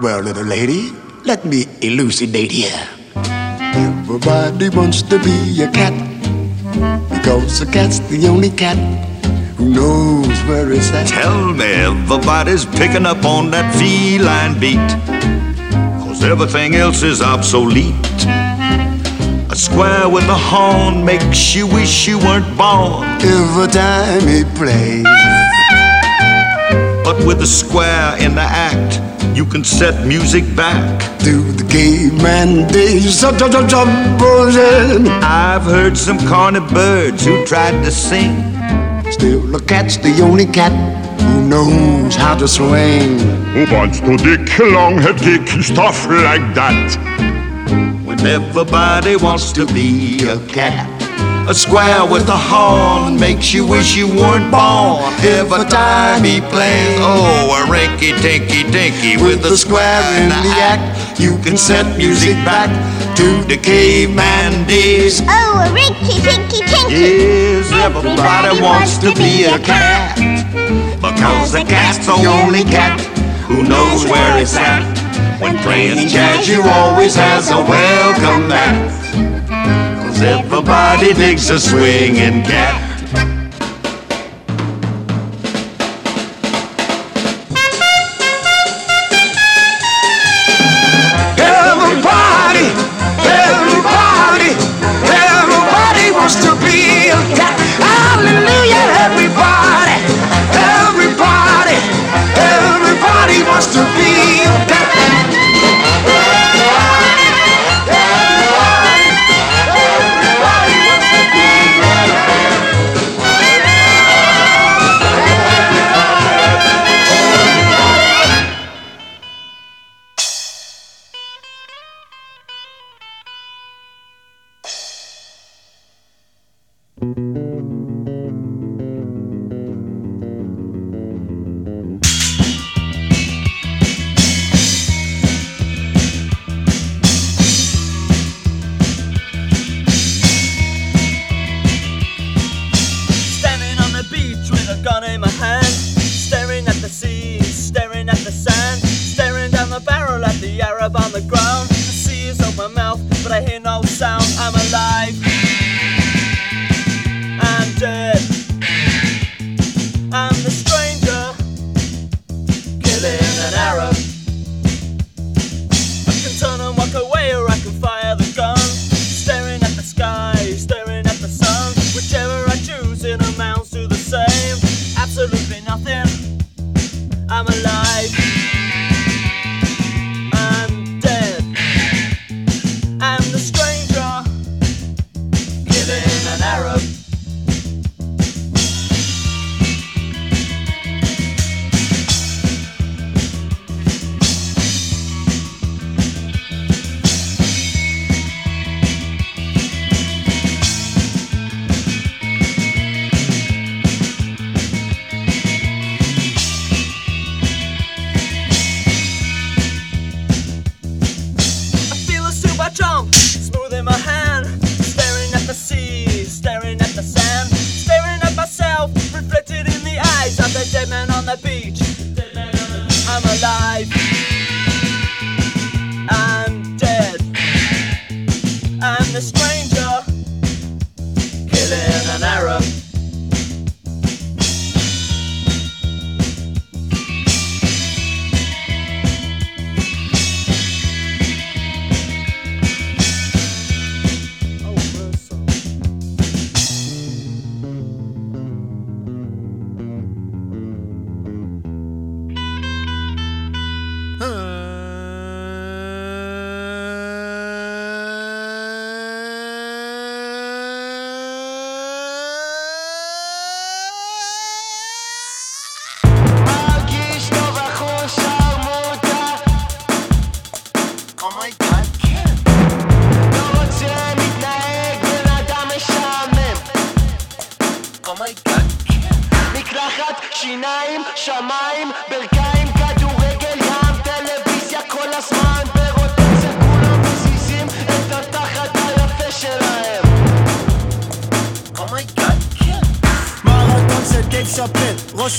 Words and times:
Well, 0.00 0.20
little 0.20 0.44
lady, 0.44 0.92
let 1.26 1.44
me 1.44 1.66
elucidate 1.82 2.50
here. 2.50 2.88
Everybody 3.14 4.70
wants 4.70 5.02
to 5.02 5.18
be 5.18 5.62
a 5.62 5.70
cat 5.70 5.92
because 7.10 7.60
a 7.60 7.66
cat's 7.66 7.98
the 8.08 8.26
only 8.26 8.48
cat 8.48 8.78
who 9.58 9.68
knows 9.68 10.38
where 10.48 10.72
it's 10.72 10.90
at. 10.92 11.06
Tell 11.06 11.52
me 11.52 11.66
everybody's 11.66 12.64
picking 12.64 13.04
up 13.04 13.26
on 13.26 13.50
that 13.50 13.74
feline 13.74 14.58
beat. 14.58 14.88
Cause 16.02 16.24
everything 16.24 16.76
else 16.76 17.02
is 17.02 17.20
obsolete. 17.20 17.94
A 19.52 19.54
square 19.54 20.08
with 20.08 20.24
a 20.24 20.40
horn 20.50 21.04
makes 21.04 21.54
you 21.54 21.66
wish 21.66 22.08
you 22.08 22.18
weren't 22.18 22.56
born. 22.56 23.04
Every 23.20 23.68
time 23.68 24.26
he 24.26 24.44
plays, 24.56 25.04
But 27.04 27.18
with 27.26 27.42
a 27.42 27.46
square 27.46 28.16
in 28.18 28.34
the 28.34 28.48
act, 28.48 29.02
you 29.34 29.44
can 29.44 29.64
set 29.64 30.06
music 30.06 30.44
back. 30.56 31.00
to 31.20 31.42
the 31.52 31.64
caveman 31.68 32.66
days. 32.68 33.22
I've 33.22 33.38
I've 35.22 35.62
heard 35.62 35.96
some 35.96 36.18
corny 36.26 36.60
birds 36.60 37.26
who 37.26 37.44
tried 37.44 37.82
to 37.84 37.90
sing. 37.90 38.32
Still, 39.12 39.54
a 39.54 39.60
cat's 39.60 39.96
the 39.98 40.22
only 40.22 40.46
cat 40.46 40.72
who 41.20 41.48
knows 41.48 42.14
how 42.16 42.36
to 42.38 42.48
swing. 42.48 43.18
Who 43.54 43.66
wants 43.74 44.00
to 44.00 44.16
dick, 44.16 44.58
long-head 44.58 45.16
dick, 45.16 45.46
stuff 45.62 46.06
like 46.06 46.54
that? 46.54 47.39
Everybody 48.22 49.16
wants 49.16 49.50
to 49.52 49.64
be 49.64 50.28
a 50.28 50.38
cat. 50.46 50.86
A 51.48 51.54
square 51.54 52.04
with 52.04 52.28
a 52.28 52.36
horn 52.36 53.18
makes 53.18 53.54
you 53.54 53.66
wish 53.66 53.96
you 53.96 54.06
weren't 54.08 54.50
born. 54.52 55.00
Every 55.24 55.64
time 55.64 56.22
he 56.22 56.40
plays, 56.52 56.98
oh, 57.00 57.64
a 57.64 57.70
rinky 57.72 58.12
tinky 58.20 58.70
dinky 58.70 59.16
with 59.16 59.42
a 59.46 59.56
square 59.56 60.04
in 60.20 60.28
the 60.28 60.52
act. 60.60 61.18
You 61.18 61.38
can 61.38 61.56
set 61.56 61.96
music 61.96 62.34
back 62.44 62.68
to 63.16 63.42
the 63.48 63.56
caveman 63.56 64.68
days. 64.68 65.22
Oh, 65.24 65.64
a 65.64 65.72
rinky 65.72 66.20
tinky 66.22 66.60
tinky! 66.68 66.92
Yes, 66.92 67.72
everybody 67.72 68.60
wants 68.60 68.98
to 68.98 69.14
be 69.14 69.44
a 69.44 69.58
cat. 69.58 70.16
Because 71.00 71.52
the 71.52 71.64
cat's 71.64 72.04
the 72.04 72.12
only 72.28 72.64
cat 72.64 73.00
who 73.48 73.62
knows 73.62 74.04
where 74.04 74.42
it's 74.42 74.56
at. 74.56 74.99
When 75.40 75.56
playing 75.58 76.06
jazz, 76.08 76.46
you 76.46 76.62
always 76.62 77.14
has 77.14 77.50
a 77.50 77.56
welcome 77.56 78.48
mat. 78.48 78.90
Cause 80.02 80.20
everybody 80.20 81.14
digs 81.14 81.48
a 81.48 81.58
swinging 81.58 82.42
cat. 82.42 82.89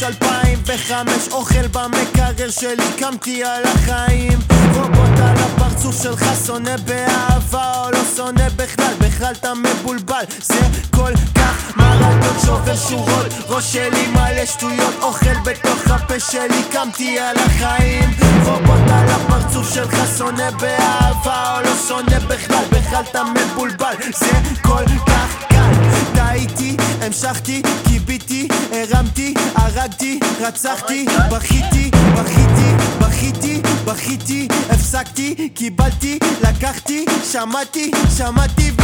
חודש 0.01 0.15
2005 0.23 1.27
אוכל 1.31 1.67
במקרר 1.67 2.49
שלי 2.49 2.85
קמתי 2.99 3.43
על 3.43 3.63
החיים. 3.63 4.39
רובוט 4.73 5.19
על 5.19 5.35
הפרצוף 5.37 6.03
שלך 6.03 6.25
שונא 6.45 6.75
באהבה 6.85 7.83
או 7.85 7.91
לא 7.91 7.99
שונא 8.15 8.49
בכלל 8.55 8.93
בכלל 8.99 9.33
אתה 9.39 9.53
מבולבל. 9.53 10.23
זה 10.41 10.59
כל 10.95 11.11
כך 11.35 11.77
מרדות 11.77 12.41
שובר 12.45 12.75
שורות. 12.75 13.25
ראש 13.47 13.73
שלי 13.73 14.07
מלא 14.07 14.45
שטויות 14.45 14.95
אוכל 15.01 15.39
בתוך 15.45 15.87
הפה 15.87 16.19
שלי 16.19 16.63
קמתי 16.71 17.19
על 17.19 17.35
החיים. 17.37 18.09
רובוט 18.45 18.91
על 18.91 19.09
הפרצוף 19.09 19.73
שלך 19.73 19.97
שונא 20.17 20.49
באהבה 20.51 21.57
או 21.57 21.61
לא 21.61 21.75
שונא 21.87 22.19
בכלל 22.19 22.65
בכלל 22.71 23.03
אתה 23.11 23.21
מבולבל. 23.23 23.95
זה 24.13 24.59
כל 24.61 24.85
כך 25.07 25.43
קל 25.49 25.73
טעיתי 26.15 26.80
המשכתי, 27.01 27.61
קיביתי, 27.87 28.47
הרמתי, 28.71 29.33
הרגתי, 29.55 30.19
רצחתי, 30.41 31.05
בכיתי, 31.31 31.91
בכיתי, 32.17 32.71
בכיתי, 33.01 33.61
בכיתי, 33.85 34.47
הפסקתי, 34.69 35.49
קיבלתי, 35.53 36.19
לקחתי, 36.41 37.05
שמעתי, 37.31 37.91
שמעתי 38.17 38.71
ו... 38.71 38.81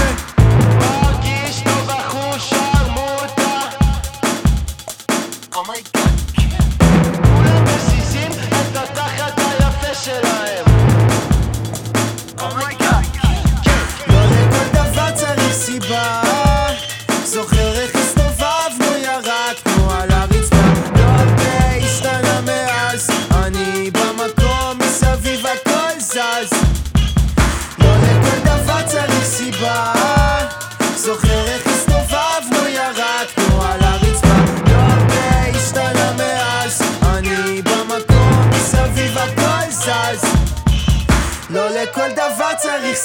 מרגיש 0.80 1.62
טוב 1.64 1.90
אחוש 1.90 2.50
שרמוטה. 2.50 3.70
Oh 5.52 5.58
אומייגאד 5.58 6.07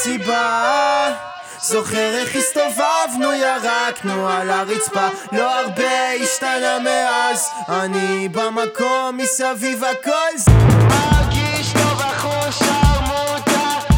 מסיבה 0.03 1.15
זוכר 1.61 2.15
איך 2.15 2.37
הסתובבנו, 2.37 3.33
ירקנו 3.33 4.29
על 4.29 4.51
הרצפה. 4.51 5.09
לא 5.33 5.61
הרבה 5.61 6.11
השתנה 6.23 6.79
מאז. 6.85 7.49
אני 7.69 8.29
במקום 8.29 9.17
מסביב 9.17 9.85
הכל 9.85 10.37
זה 10.37 10.51
מרגיש 10.89 11.73
טוב 11.73 12.01
החוש 12.01 12.63
מותר 13.07 13.95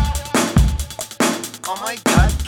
אומייגאד 1.66 2.30
oh 2.40 2.44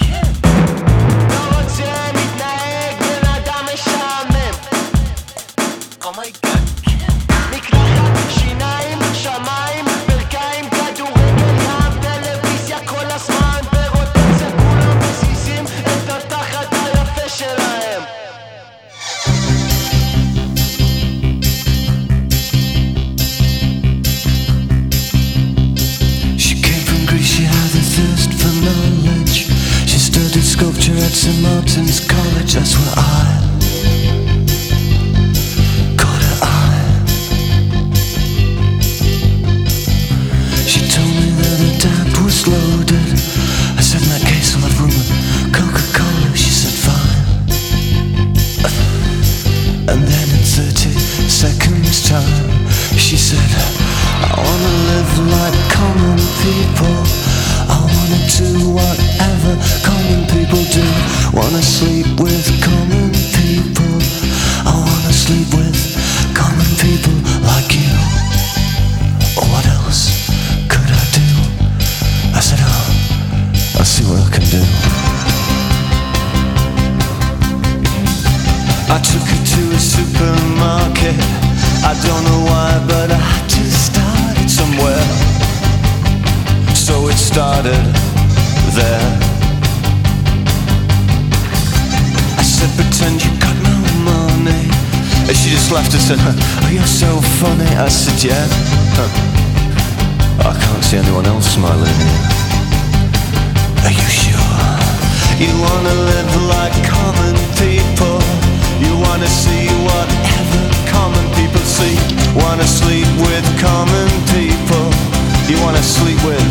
You 115.49 115.57
wanna 115.63 115.81
sleep 115.81 116.19
with 116.25 116.43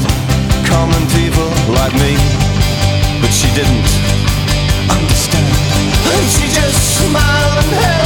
common 0.65 1.03
people 1.07 1.49
like 1.75 1.91
me? 1.95 2.15
But 3.19 3.31
she 3.31 3.51
didn't 3.53 3.89
understand. 4.89 5.51
And 6.13 6.25
she 6.31 6.47
just 6.47 6.79
smiled 6.99 7.65
and 7.65 7.71
held 7.83 8.04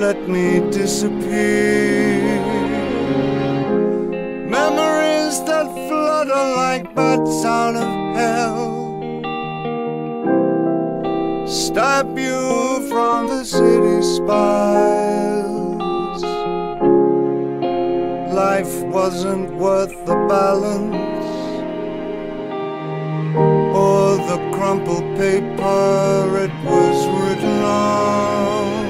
let 0.00 0.26
me 0.26 0.60
disappear. 0.70 2.22
Memories 4.48 5.44
that 5.44 5.66
flutter 5.88 6.46
like 6.56 6.94
bats 6.94 7.44
out 7.44 7.76
of 7.76 7.90
hell. 8.16 8.70
Stab 11.46 12.18
you 12.18 12.88
from 12.88 13.28
the 13.28 13.44
city 13.44 14.00
spires. 14.16 15.02
Life 18.32 18.74
wasn't 18.84 19.54
worth 19.56 19.94
the 20.06 20.16
balance 20.34 20.96
or 23.76 24.16
the 24.30 24.38
crumpled 24.56 25.08
paper 25.18 26.38
it 26.46 26.54
was 26.64 26.98
written 27.20 27.58
on. 27.64 28.89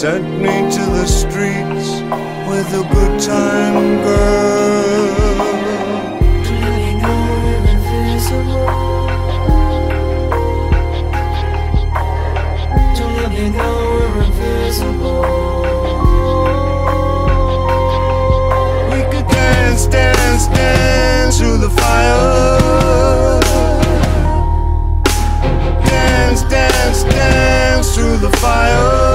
sent 0.00 0.28
me 0.42 0.70
to 0.70 0.84
the 0.98 1.06
streets 1.06 2.02
with 2.50 2.68
a 2.74 2.86
good 2.92 3.18
time 3.18 4.02
girl. 4.04 5.16
Invisible. 7.72 8.66
Don't 12.94 13.14
let 13.16 13.30
me 13.32 13.48
know 13.56 13.76
we're 13.94 14.24
invisible. 14.24 15.22
We 18.92 19.00
could 19.10 19.26
dance, 19.28 19.86
dance, 19.86 20.46
dance 20.48 21.38
through 21.38 21.56
the 21.56 21.70
fire. 21.70 23.40
Dance, 25.86 26.42
dance, 26.42 27.02
dance 27.04 27.94
through 27.94 28.18
the 28.18 28.30
fire. 28.36 29.05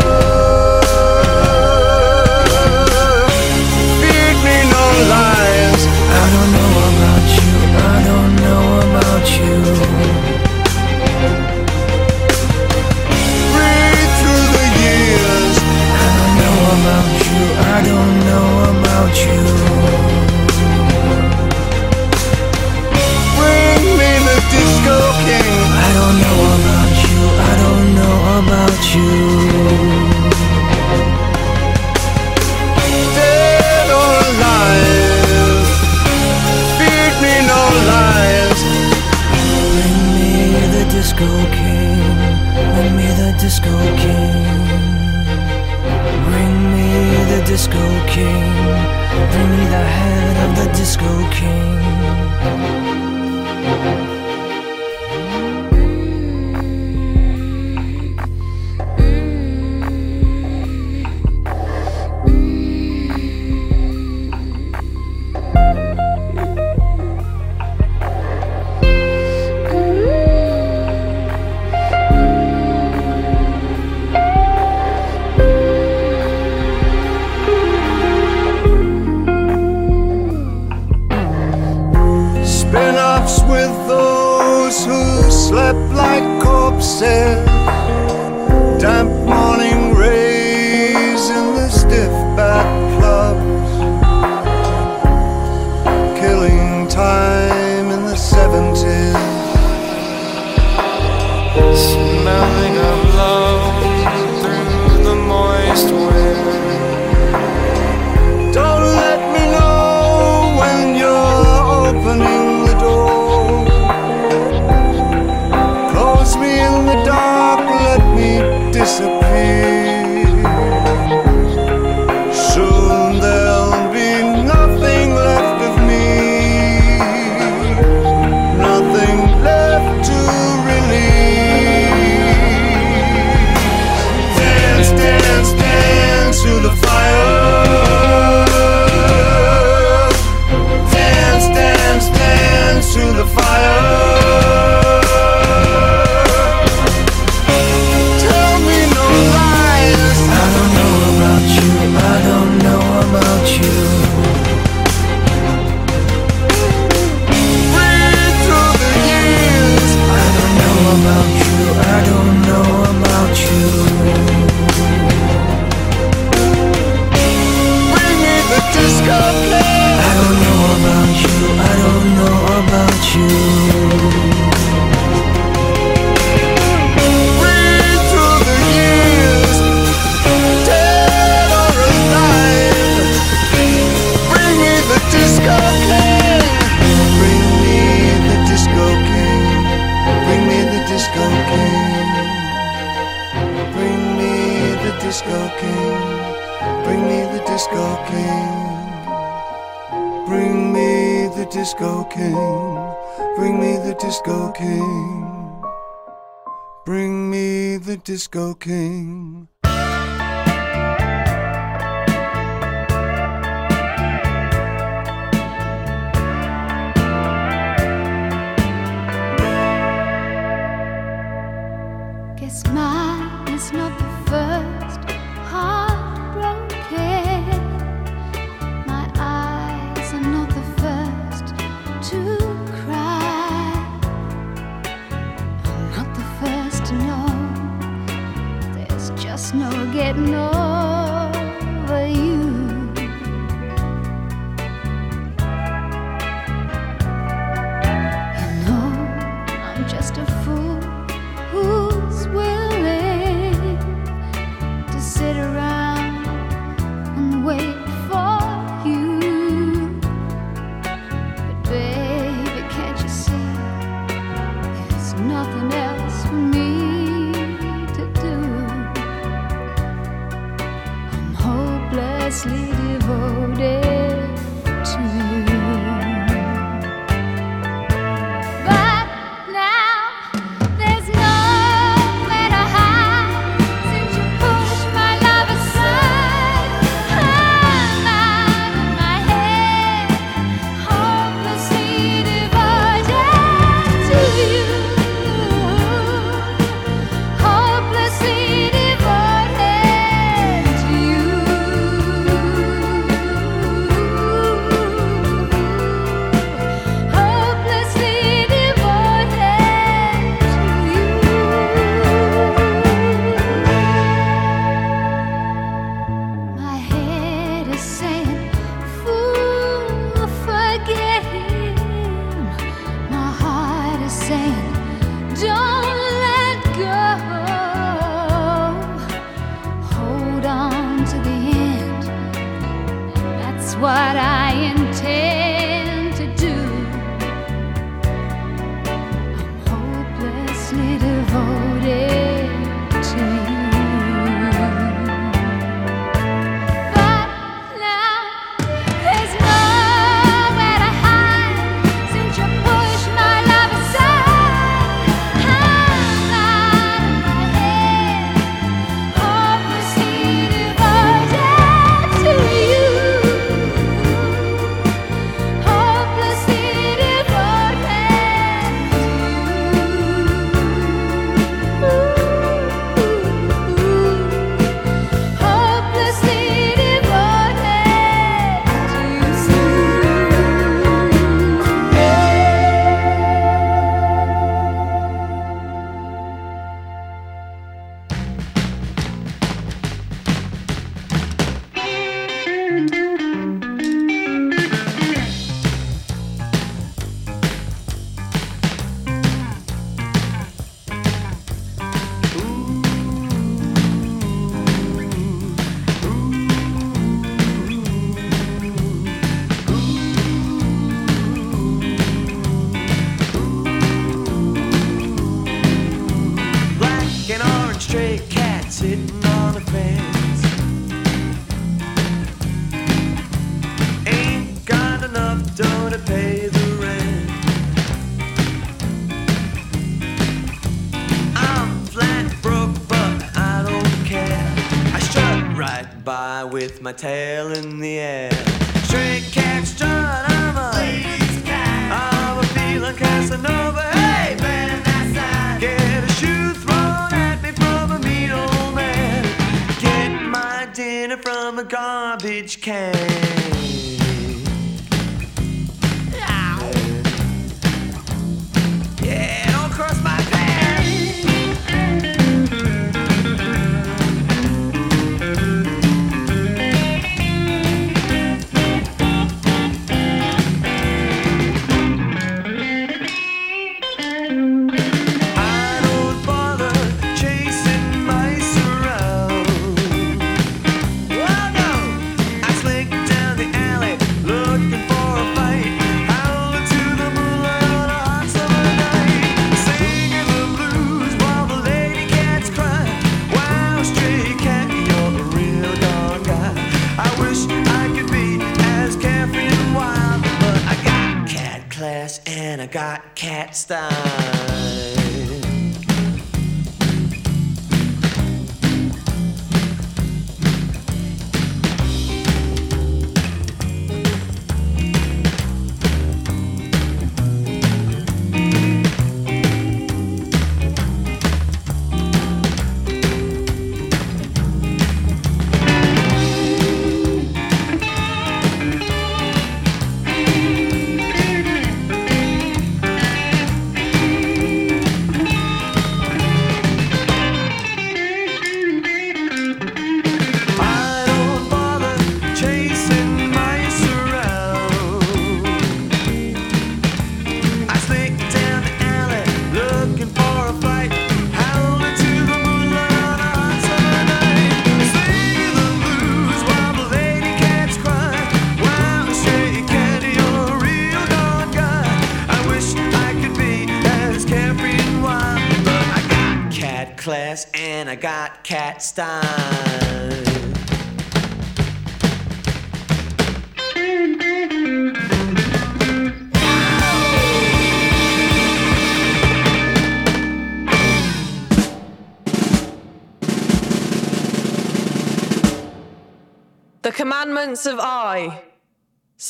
My 436.82 436.92
tail 436.92 437.51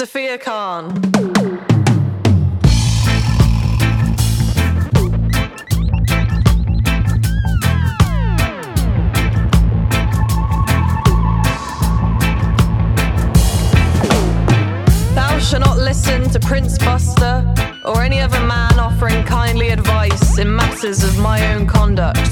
Sophia 0.01 0.35
Khan. 0.35 0.99
Thou 15.13 15.37
shalt 15.37 15.59
not 15.59 15.77
listen 15.77 16.27
to 16.31 16.39
Prince 16.39 16.79
Buster 16.79 17.45
or 17.85 18.01
any 18.01 18.19
other 18.21 18.39
man 18.39 18.79
offering 18.79 19.23
kindly 19.25 19.69
advice 19.69 20.39
in 20.39 20.55
matters 20.55 21.03
of 21.03 21.19
my 21.19 21.53
own 21.53 21.67
conduct. 21.67 22.27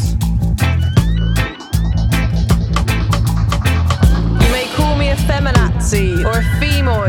You 4.42 4.50
may 4.52 4.66
call 4.76 4.96
me 4.96 5.10
a 5.10 5.16
feminazi 5.16 6.26
or 6.26 6.40
a 6.40 6.44
femoid, 6.60 7.09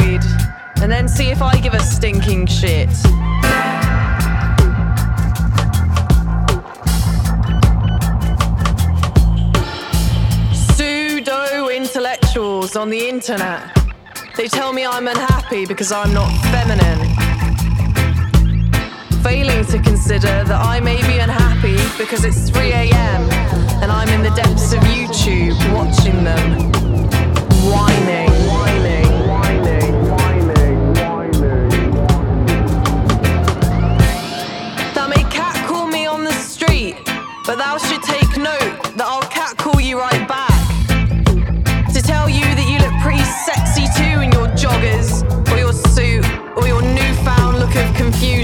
and 0.82 0.90
then 0.90 1.08
see 1.08 1.30
if 1.30 1.42
I 1.42 1.60
give 1.60 1.74
a 1.74 1.80
stinking 1.80 2.46
shit. 2.46 2.88
Pseudo 10.54 11.68
intellectuals 11.68 12.76
on 12.76 12.88
the 12.88 13.08
internet. 13.08 13.76
They 14.36 14.48
tell 14.48 14.72
me 14.72 14.86
I'm 14.86 15.06
unhappy 15.06 15.66
because 15.66 15.92
I'm 15.92 16.14
not 16.14 16.30
feminine. 16.50 17.00
Failing 19.22 19.66
to 19.66 19.78
consider 19.80 20.44
that 20.44 20.60
I 20.64 20.80
may 20.80 20.96
be 21.06 21.18
unhappy 21.18 21.76
because 21.98 22.24
it's 22.24 22.48
3 22.48 22.72
a.m. 22.72 23.30
and 23.82 23.92
I'm 23.92 24.08
in 24.08 24.22
the 24.22 24.30
depths 24.30 24.72
of 24.72 24.80
YouTube 24.80 25.58
watching 25.74 26.24
them 26.24 26.72
whining. 27.70 27.70
whining, 27.70 28.29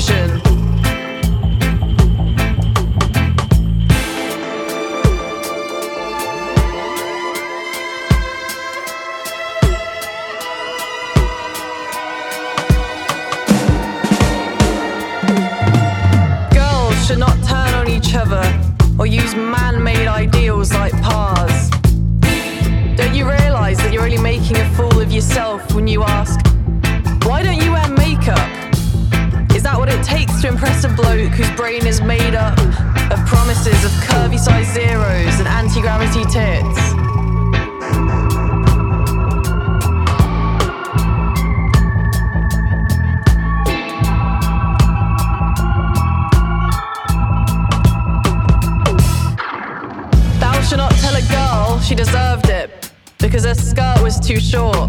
Girls 0.07 0.41
should 17.07 17.19
not 17.19 17.37
turn 17.45 17.75
on 17.75 17.89
each 17.89 18.15
other 18.15 18.43
or 18.99 19.07
use 19.07 19.35
man 19.35 19.83
made 19.83 20.07
ideals 20.07 20.73
like 20.73 20.93
pars. 21.03 21.71
Don't 22.97 23.15
you 23.15 23.29
realize 23.29 23.79
that 23.79 23.91
you're 23.93 24.05
only 24.05 24.19
making 24.19 24.57
a 24.57 24.69
fool 24.77 25.01
of 25.01 25.11
yourself 25.11 25.75
when 25.75 25.89
you 25.89 26.05
ask, 26.05 26.46
impress 30.67 30.85
a 30.85 30.89
bloke 30.89 31.33
whose 31.33 31.51
brain 31.53 31.87
is 31.87 32.01
made 32.01 32.35
up 32.35 32.59
of 33.13 33.25
promises 33.27 33.85
of 33.85 33.91
curvy 34.03 34.39
size 34.39 34.73
zeros 34.73 35.39
and 35.39 35.47
anti 35.47 35.81
gravity 35.81 36.25
tits? 36.25 36.81
Thou 50.41 50.61
shalt 50.63 50.79
not 50.79 50.93
tell 50.97 51.15
a 51.15 51.23
girl 51.31 51.81
she 51.81 51.95
deserved 51.95 52.49
it 52.49 52.91
because 53.19 53.45
her 53.45 53.55
skirt 53.55 54.03
was 54.03 54.19
too 54.19 54.41
short. 54.41 54.86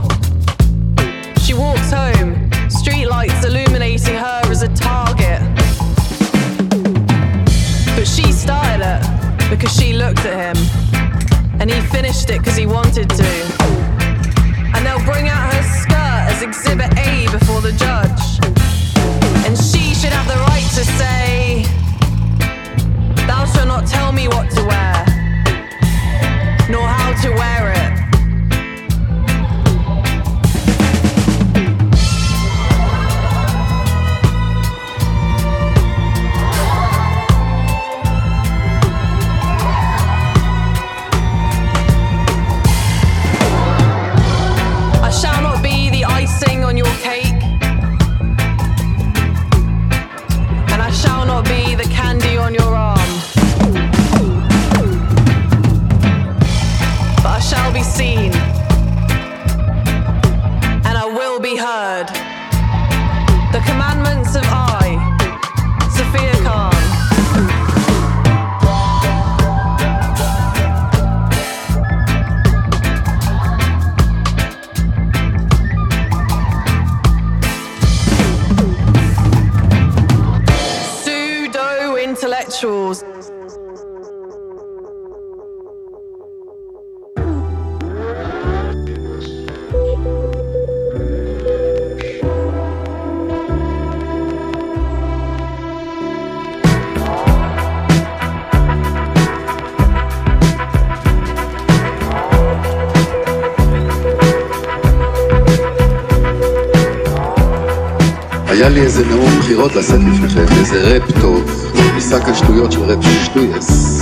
היה 108.67 108.75
לי 108.75 108.81
איזה 108.81 109.05
נאום 109.05 109.39
בחירות 109.39 109.75
לשאת 109.75 109.99
לפניכם, 109.99 110.45
איזה 110.59 110.81
ראפ 110.83 111.21
טוב, 111.21 111.71
משק 111.97 112.29
השטויות 112.29 112.71
של 112.71 112.79
ראפ 112.79 113.05
שטויאס. 113.23 114.01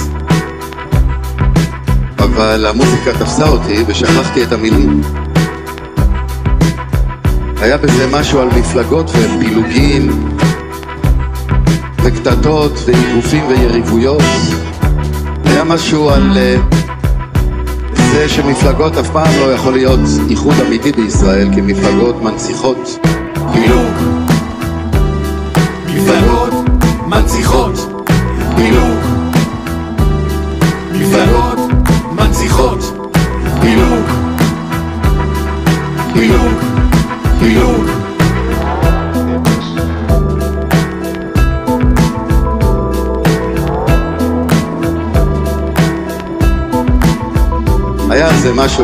אבל 2.19 2.65
המוזיקה 2.65 3.13
תפסה 3.13 3.47
אותי 3.47 3.83
ושכחתי 3.87 4.43
את 4.43 4.51
המילים. 4.51 5.01
היה 7.61 7.77
בזה 7.77 8.07
משהו 8.11 8.39
על 8.39 8.47
מפלגות 8.47 9.09
ופילוגים 9.09 10.29
וקטטות 12.03 12.79
ואיגופים 12.85 13.47
ויריבויות. 13.47 14.23
היה 15.45 15.63
משהו 15.63 16.09
על 16.09 16.37
אה, 16.37 16.55
זה 18.11 18.29
שמפלגות 18.29 18.97
אף 18.97 19.09
פעם 19.09 19.33
לא 19.39 19.53
יכול 19.53 19.73
להיות 19.73 19.99
איחוד 20.29 20.55
אמיתי 20.67 20.91
בישראל, 20.91 21.47
כי 21.53 21.61
מפלגות 21.61 22.21
מנציחות 22.21 22.99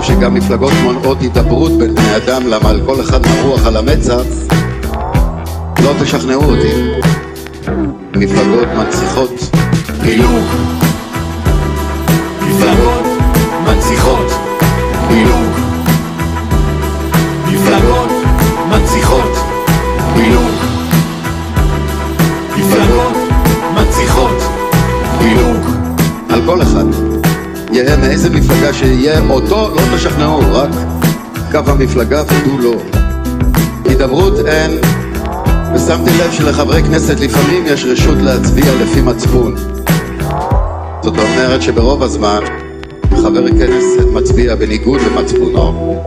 משהו 0.01 0.15
שגם 0.15 0.33
מפלגות 0.33 0.73
מונעות 0.83 1.21
הידברות 1.21 1.71
בין 1.71 1.95
בני 1.95 2.15
אדם, 2.17 2.47
למה 2.47 2.69
על 2.69 2.81
כל 2.85 3.01
אחד 3.01 3.19
מרוח 3.27 3.65
על 3.65 3.77
המצח, 3.77 4.21
לא 5.83 5.91
תשכנעו 6.03 6.43
אותי. 6.43 6.91
מפלגות 8.15 8.67
מנציחות 8.77 9.31
פילוג. 10.01 10.43
מפלגות 12.41 13.05
מנציחות 13.65 14.20
שיהיה, 28.73 29.19
אותו 29.29 29.69
לא 29.75 29.81
תשכנעו, 29.97 30.39
רק 30.51 30.69
קו 31.51 31.71
המפלגה 31.71 32.23
ודו 32.23 32.57
לא. 32.57 32.73
הידברות 33.85 34.33
אין, 34.45 34.71
ושמתי 35.75 36.09
לב 36.19 36.31
שלחברי 36.31 36.83
כנסת 36.83 37.19
לפעמים 37.19 37.63
יש 37.65 37.85
רשות 37.85 38.17
להצביע 38.17 38.65
לפי 38.81 39.01
מצפון. 39.01 39.55
זאת 41.01 41.17
אומרת 41.17 41.61
שברוב 41.61 42.03
הזמן 42.03 42.39
חבר 43.21 43.47
כנסת 43.47 44.05
מצביע 44.13 44.55
בניגוד 44.55 45.01
למצפונו. 45.01 46.03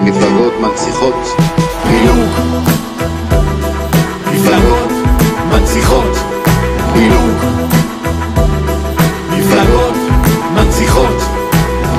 מפלגות 0.00 0.52
מנציחות 0.60 1.14
פילוג. 1.82 2.28
מפלגות 4.32 4.90
מנציחות 5.50 6.16
פילוג. 6.92 7.63
מנציחות 10.83 11.21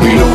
פילוג. 0.00 0.33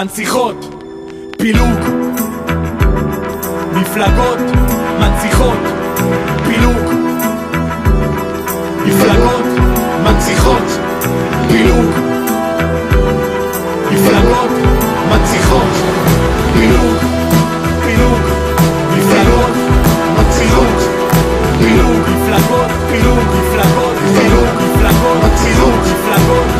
מנציחות 0.00 0.74
פילוג. 1.38 1.78
מפלגות 3.74 4.38
מנציחות 5.00 5.58
פילוג. 6.44 6.94
מפלגות 8.86 9.44
מנציחות 10.04 10.62
פילוג. 11.48 11.90
מפלגות 13.90 14.50
מנציחות 15.10 15.68
פילוג. 16.54 16.96
פילוג. 17.84 18.20
מפלגות 18.92 19.54
מנציחות 20.16 20.78
פילוג. 21.58 22.00
מפלגות 22.08 22.70
פילוג. 22.88 23.20
מפלגות 23.28 23.96
פילוג. 24.14 24.46
מפלגות 24.56 25.16
מנציחות 25.22 25.74
מפלגות 25.84 26.59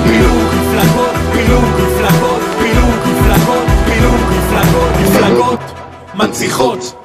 רציחות. 6.40 6.99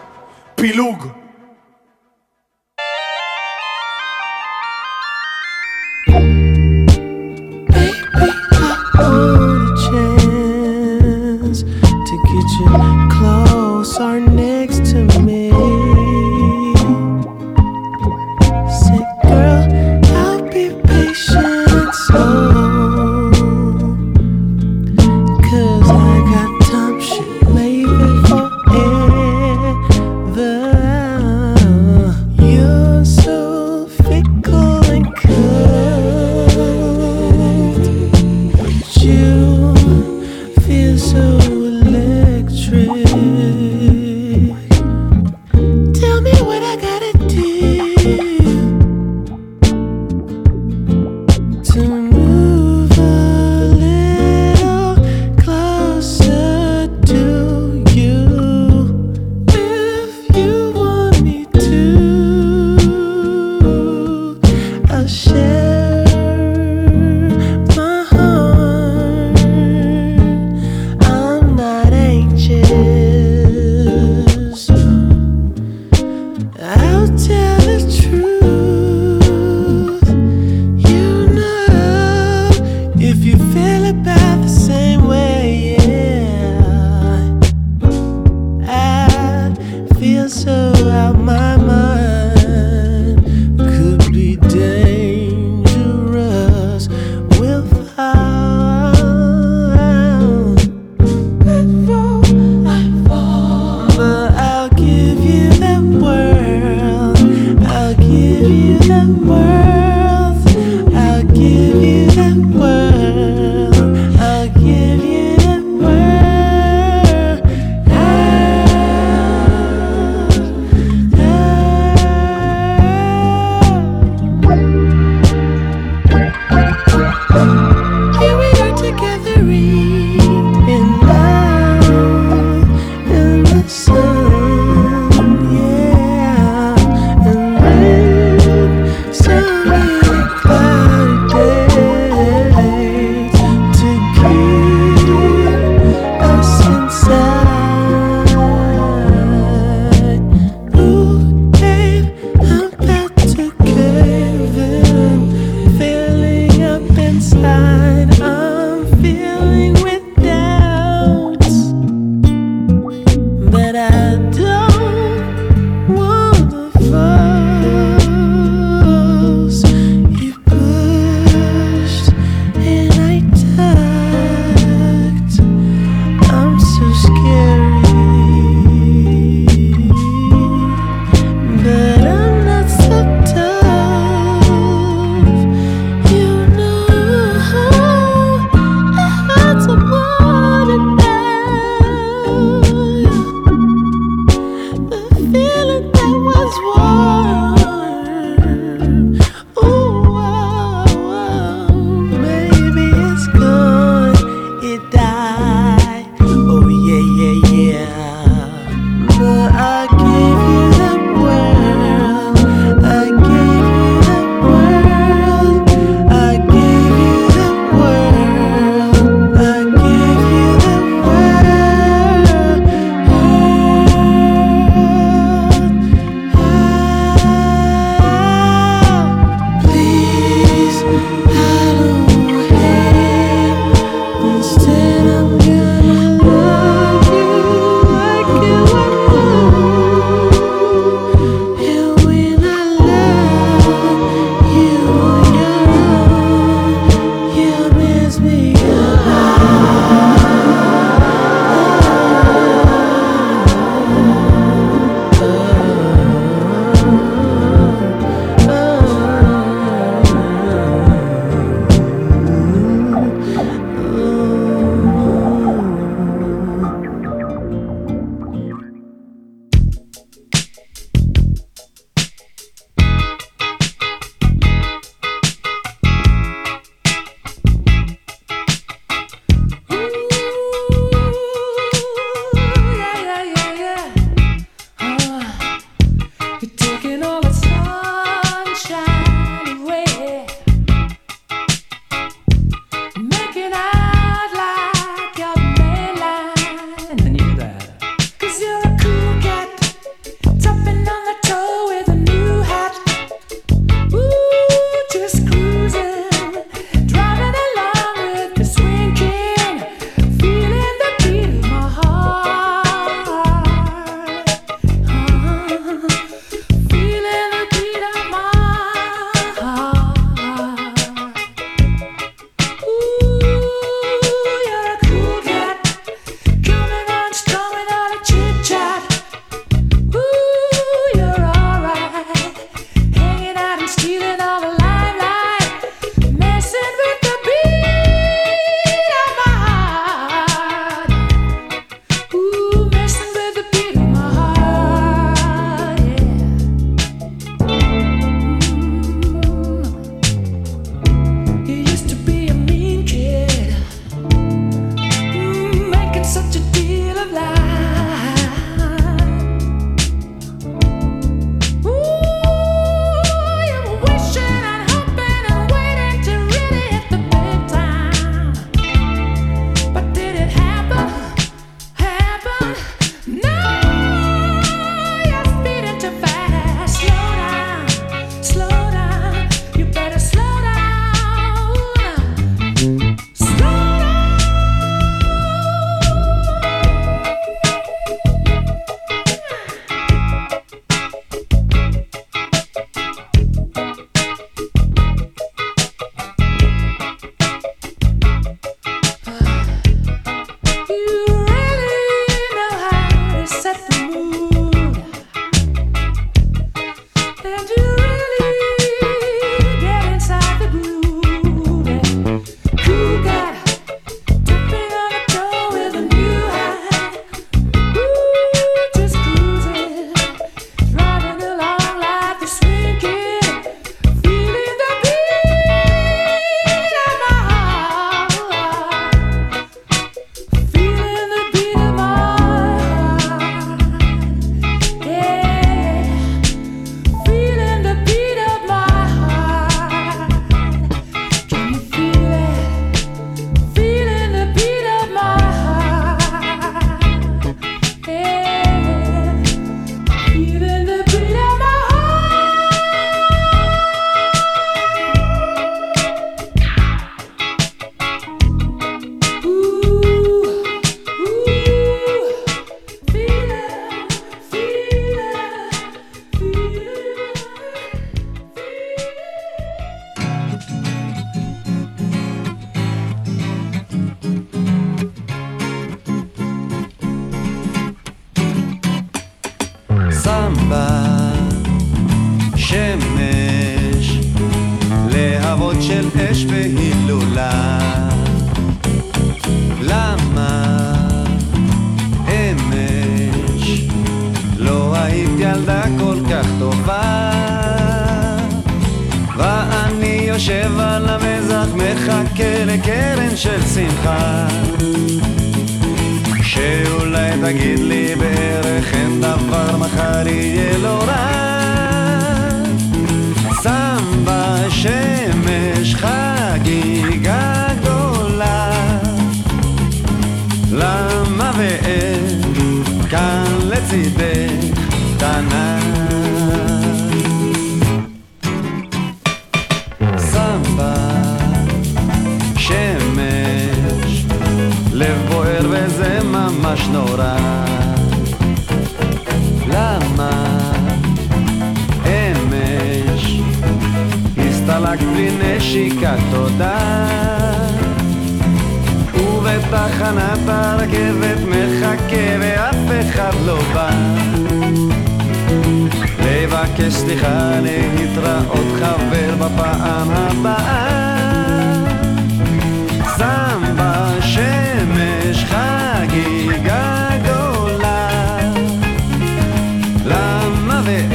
it. 570.68 570.95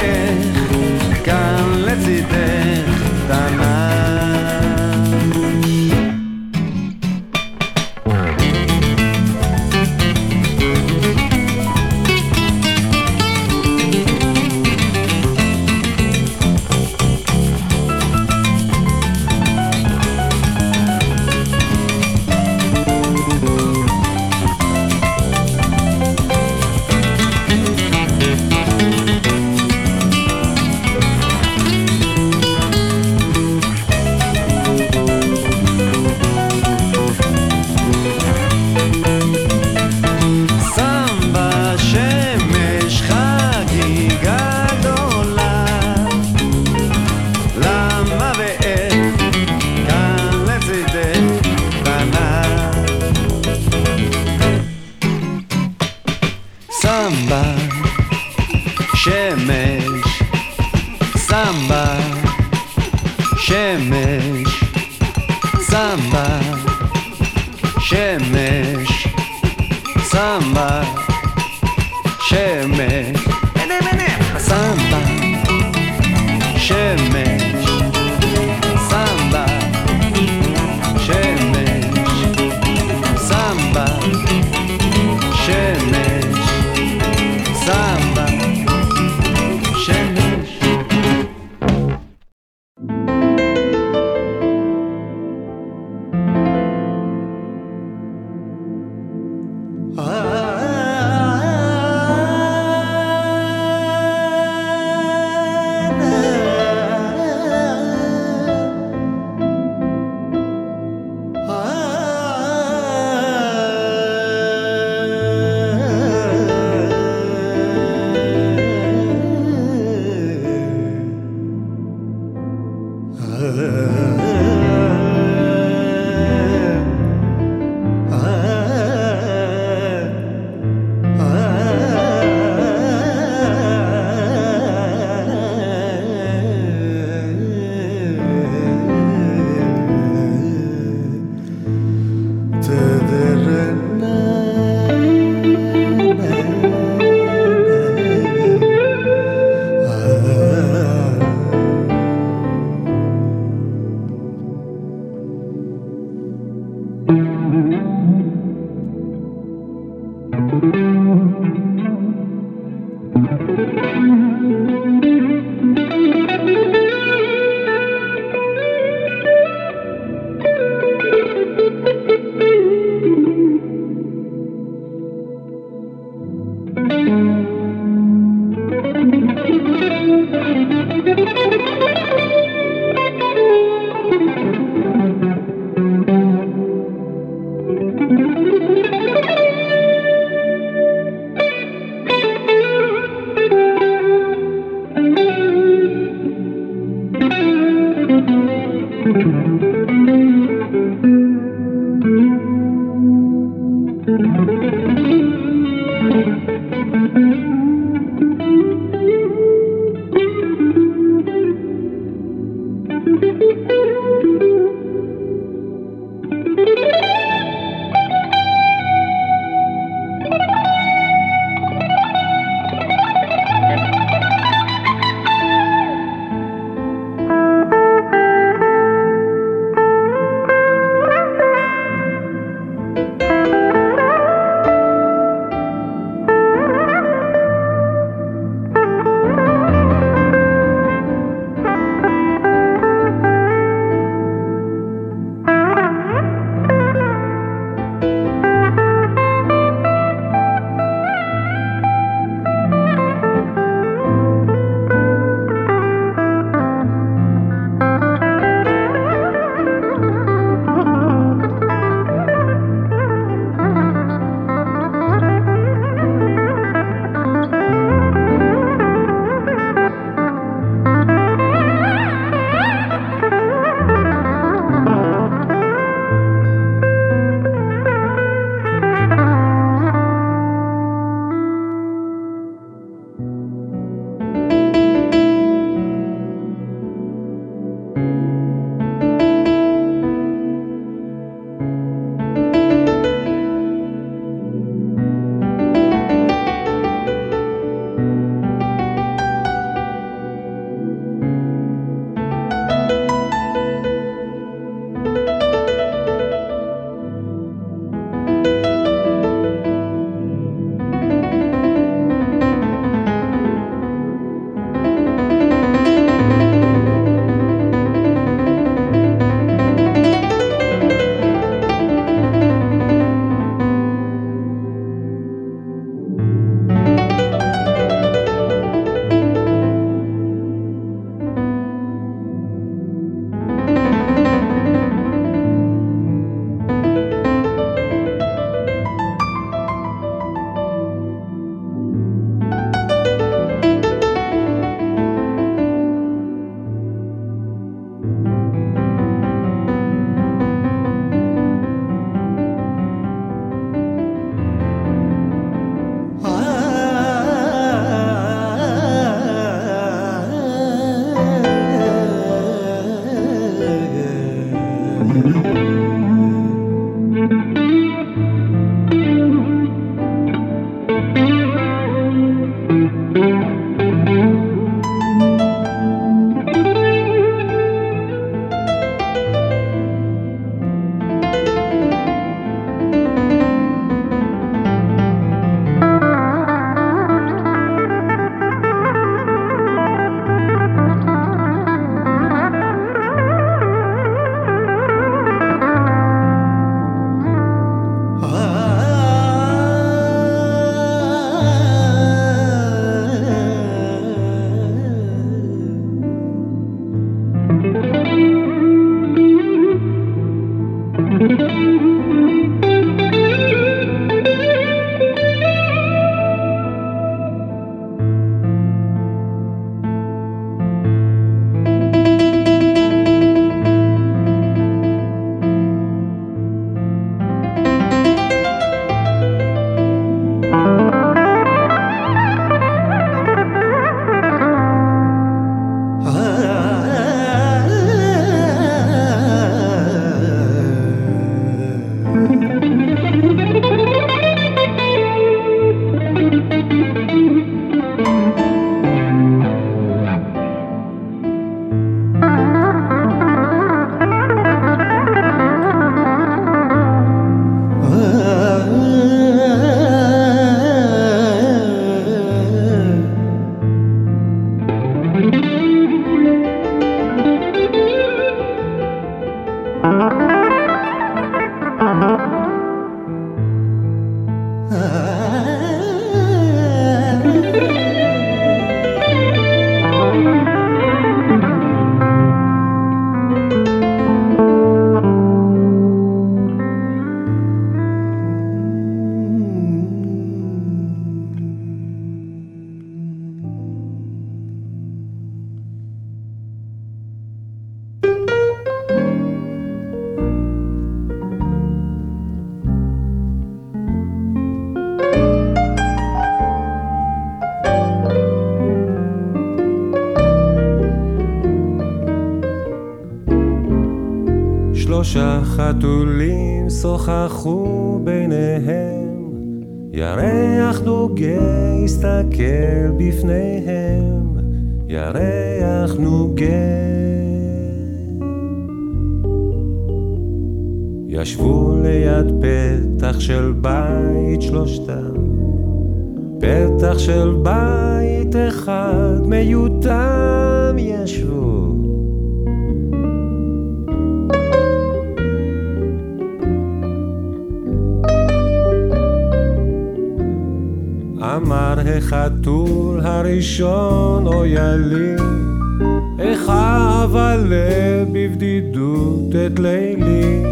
בבדידות 558.61 559.35
את 559.45 559.59
לילי, 559.59 560.43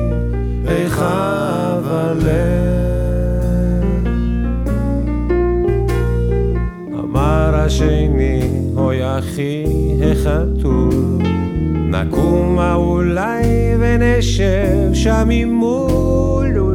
איך 0.68 0.99
אבלה. 0.99 2.60
אמר 6.93 7.55
השני, 7.55 8.41
אוי 8.78 9.18
אחי 9.20 9.66
החתול, 10.12 11.20
נקומה 11.89 12.76
אולי 12.76 13.43
ונשב 13.80 14.93
שם 14.93 15.26
ממול 15.28 16.69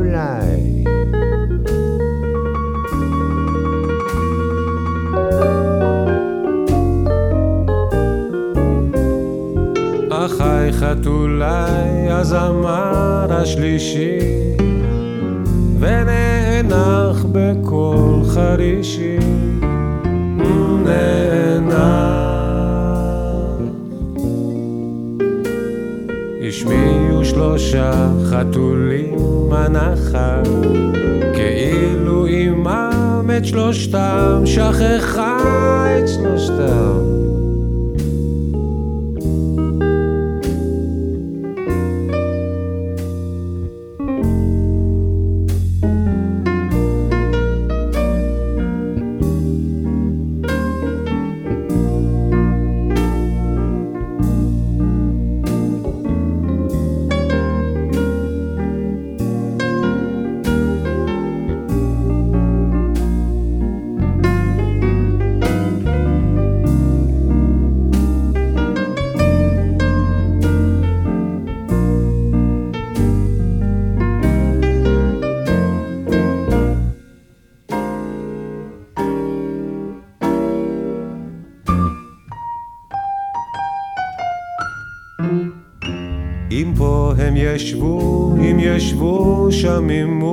אחי 10.35 10.73
חתולי, 10.73 12.11
אז 12.11 12.35
אמר 12.35 13.27
השלישי, 13.31 14.19
ונאנח 15.79 17.25
בקול 17.33 18.25
חרישי, 18.35 19.19
נאנח. 20.85 21.75
השמיעו 26.49 27.25
שלושה 27.25 28.09
חתולים 28.31 29.53
הנחה, 29.53 30.41
כאילו 31.35 32.27
עמם 32.27 33.31
את 33.37 33.45
שלושתם, 33.45 34.43
שכחה 34.45 35.39
את 35.99 36.09
שלושתם. 36.09 37.04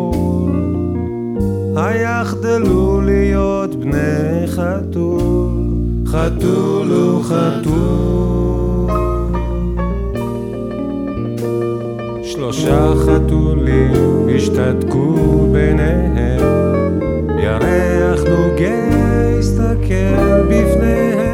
ממול, 0.10 0.52
היחדלו 1.76 3.02
להיות 3.02 3.76
בני 3.76 4.48
חתול, 4.48 5.50
חתול 6.06 6.88
הוא 6.88 7.24
חתול. 7.24 7.82
שלושה 12.24 12.94
חתולים 13.06 14.30
השתתקו 14.36 15.48
ביניהם, 15.52 17.00
ירח 17.40 18.24
נוגה 18.24 19.38
הסתכל 19.40 20.42
בפניהם. 20.50 21.31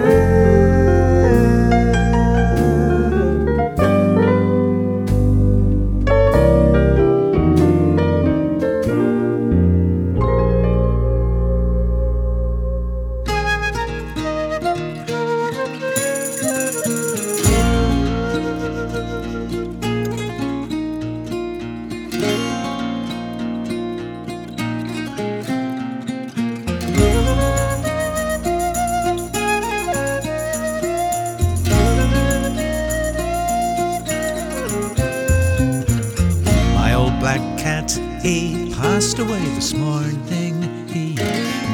He 39.18 39.24
passed 39.24 39.30
away 39.30 39.55
this 39.55 39.74
morning. 39.74 40.88
He 40.88 41.15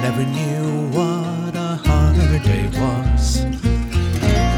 never 0.01 0.23
knew 0.25 0.87
what 0.89 1.55
a 1.55 1.79
holiday 1.83 2.67
was. 2.79 3.45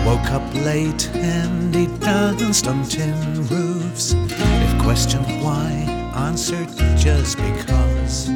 Woke 0.06 0.32
up 0.32 0.54
late 0.54 1.10
and 1.16 1.74
he 1.74 1.88
danced 2.00 2.68
on 2.68 2.84
tin 2.86 3.48
roofs. 3.48 4.14
If 4.14 4.82
questioned 4.82 5.26
why, 5.44 5.70
answered 6.16 6.70
just 6.98 7.38
because. 7.38 8.28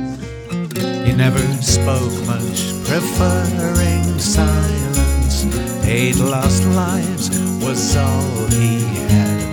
He 1.05 1.13
never 1.13 1.45
spoke 1.61 2.13
much, 2.25 2.59
preferring 2.85 4.19
silence. 4.19 5.45
Eight 5.85 6.17
lost 6.17 6.65
lives 6.65 7.29
was 7.63 7.95
all 7.95 8.47
he 8.47 8.83
had. 9.09 9.49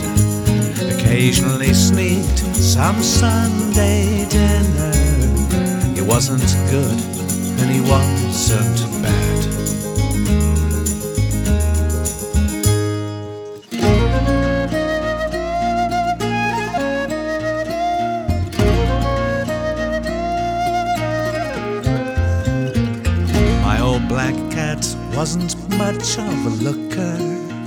Occasionally 0.92 1.72
sneaked 1.72 2.38
some 2.54 3.02
Sunday 3.02 4.26
dinner. 4.28 4.85
Wasn't 6.06 6.40
good 6.70 6.98
and 7.60 7.70
he 7.70 7.80
wasn't 7.80 8.78
bad. 9.02 9.46
My 23.62 23.80
old 23.80 24.08
black 24.08 24.34
cat 24.50 24.86
wasn't 25.14 25.56
much 25.76 26.18
of 26.18 26.46
a 26.46 26.50
looker. 26.62 27.18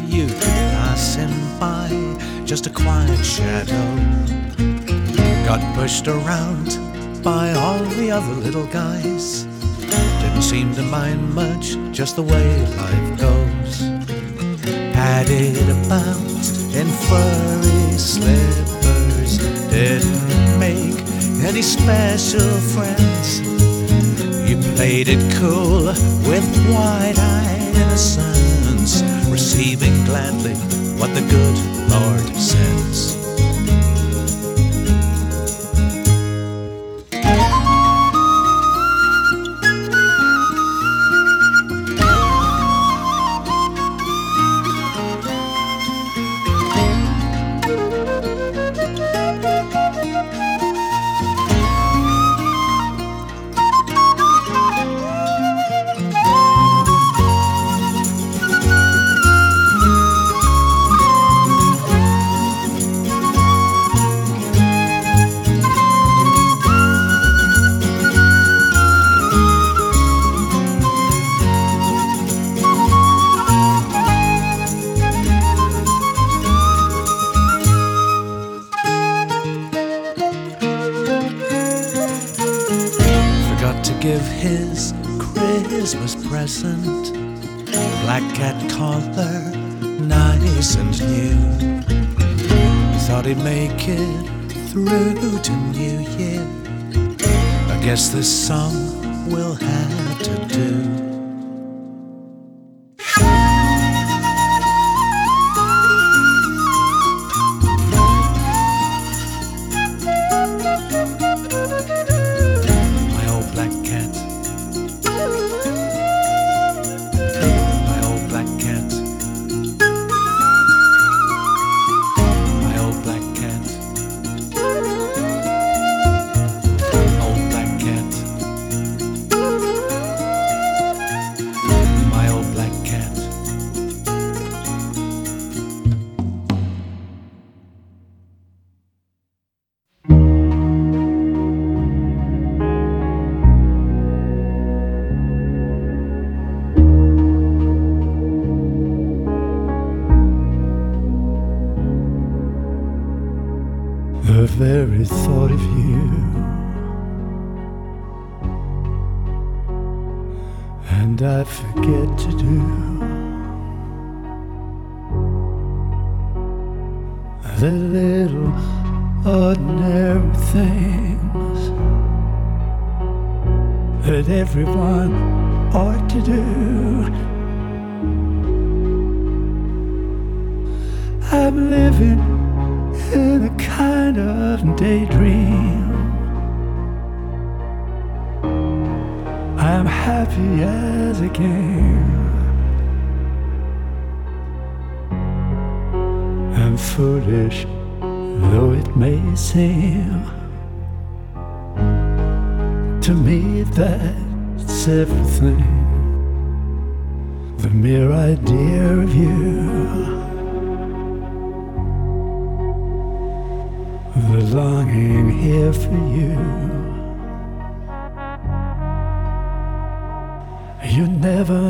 You 0.08 0.28
could 0.28 0.42
pass 0.42 1.16
him 1.16 1.32
by, 1.60 1.90
just 2.46 2.68
a 2.68 2.70
quiet 2.72 3.24
shadow. 3.24 3.96
Got 5.46 5.76
pushed 5.76 6.08
around 6.08 6.89
by 7.24 7.52
all 7.54 7.80
the 8.00 8.12
other 8.12 8.34
little 8.34 8.66
guys. 8.68 9.44
Didn't 10.22 10.42
seem 10.42 10.74
to 10.76 10.82
mind 10.82 11.34
much, 11.34 11.76
just 11.92 12.16
the 12.16 12.24
way 12.24 12.66
life 12.78 13.20
goes. 13.20 13.80
Padded 14.94 15.70
about 15.70 16.18
in 16.74 16.88
furry 17.08 17.98
slippers, 17.98 19.38
didn't 19.70 20.60
make 20.60 20.96
any 21.44 21.62
special 21.62 22.52
friends. 22.74 23.40
You 24.50 24.58
played 24.76 25.08
it 25.10 25.22
cool 25.40 25.86
with 26.30 26.48
wide-eyed 26.70 27.76
innocence, 27.76 29.04
receiving 29.30 30.06
gladly 30.06 30.56
what 31.00 31.14
the 31.14 31.22
good 31.22 31.58
Lord 31.90 32.36
sends. 32.36 33.19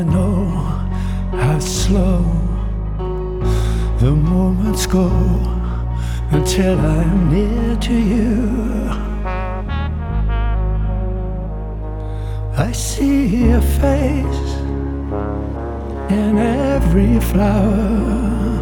Never 0.04 0.10
know 0.10 0.44
how 1.32 1.58
slow 1.58 2.22
the 3.98 4.10
moments 4.10 4.86
go 4.86 5.08
until 6.30 6.78
I'm 6.78 7.30
near 7.30 7.76
to 7.76 7.94
you. 7.94 8.88
I 12.56 12.72
see 12.72 13.26
your 13.48 13.60
face 13.60 14.50
in 16.10 16.38
every 16.38 17.20
flower 17.20 18.58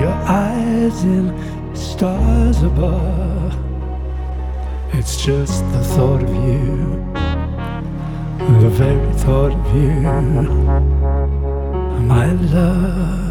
your 0.00 0.14
eyes 0.26 1.04
in 1.04 1.32
stars 1.74 2.62
above. 2.62 3.54
It's 4.92 5.24
just 5.24 5.64
the 5.72 5.84
thought 5.84 6.22
of 6.22 6.30
you, 6.30 6.93
the 8.64 8.70
very 8.70 9.12
thought 9.18 9.52
of 9.52 9.76
you, 9.76 9.90
my 12.08 12.32
love. 12.32 13.23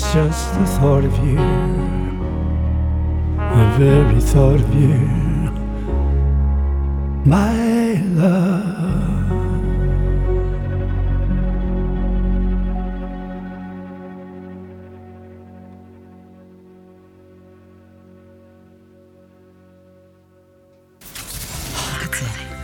It's 0.00 0.14
just 0.14 0.54
the 0.54 0.66
thought 0.78 1.04
of 1.10 1.16
you, 1.26 1.38
the 3.58 3.66
very 3.80 4.20
thought 4.32 4.60
of 4.64 4.70
you, 4.80 4.98
my 7.34 7.98
love. 8.14 8.68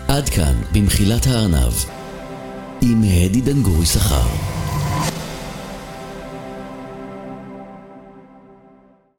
עד 0.08 0.28
כאן, 0.28 0.54
במחילת 0.72 1.26
הארנב, 1.26 1.72
עם 2.82 3.02
הדי 3.02 3.40
דנגורי 3.40 3.86
שכר. 3.86 4.53